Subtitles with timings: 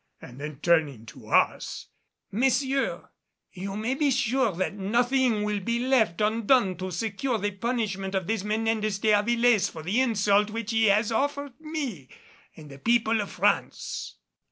[0.19, 1.89] And then turning to us,
[2.31, 3.03] "Messieurs,
[3.51, 8.25] you may be sure that nothing will be left undone to secure the punishment of
[8.25, 12.09] this Menendez de Avilés for the insult which he has offered me
[12.57, 14.15] and the people of France."